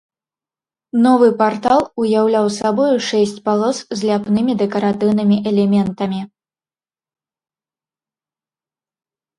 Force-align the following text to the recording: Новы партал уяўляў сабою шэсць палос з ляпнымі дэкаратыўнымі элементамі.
Новы 1.05 1.27
партал 1.41 1.81
уяўляў 2.03 2.45
сабою 2.59 2.95
шэсць 3.09 3.35
палос 3.51 3.77
з 4.01 4.09
ляпнымі 4.09 4.53
дэкаратыўнымі 4.63 5.41
элементамі. 5.53 6.27